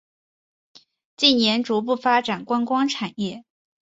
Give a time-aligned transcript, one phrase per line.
[1.15, 3.45] 近年逐步发展观光产业。